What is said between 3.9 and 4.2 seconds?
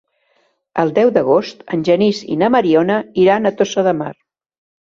de Mar.